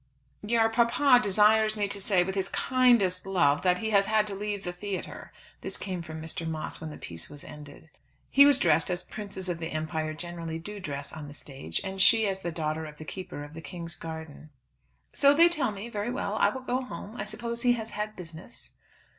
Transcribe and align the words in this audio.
"Your 0.41 0.67
papa 0.67 1.19
desires 1.21 1.77
me 1.77 1.87
to 1.89 2.01
say 2.01 2.23
with 2.23 2.33
his 2.33 2.49
kindest 2.49 3.27
love, 3.27 3.61
that 3.61 3.77
he 3.77 3.91
has 3.91 4.07
had 4.07 4.25
to 4.25 4.33
leave 4.33 4.63
the 4.63 4.73
theatre." 4.73 5.31
This 5.61 5.77
came 5.77 6.01
from 6.01 6.19
Mr. 6.19 6.47
Moss 6.47 6.81
when 6.81 6.89
the 6.89 6.97
piece 6.97 7.29
was 7.29 7.43
ended. 7.43 7.87
He 8.31 8.47
was 8.47 8.57
dressed 8.57 8.89
as 8.89 9.03
princes 9.03 9.47
of 9.47 9.59
the 9.59 9.69
empire 9.69 10.15
generally 10.15 10.57
do 10.57 10.79
dress 10.79 11.13
on 11.13 11.27
the 11.27 11.35
stage, 11.35 11.81
and 11.83 12.01
she 12.01 12.27
as 12.27 12.41
the 12.41 12.51
daughter 12.51 12.85
of 12.87 12.97
the 12.97 13.05
keeper 13.05 13.43
of 13.43 13.53
the 13.53 13.61
king's 13.61 13.95
garden. 13.95 14.49
"So 15.13 15.35
they 15.35 15.49
tell 15.49 15.69
me; 15.69 15.87
very 15.87 16.09
well. 16.09 16.33
I 16.39 16.49
will 16.49 16.61
go 16.61 16.81
home. 16.81 17.15
I 17.15 17.23
suppose 17.25 17.61
he 17.61 17.73
has 17.73 17.91
had 17.91 18.15
business." 18.15 18.71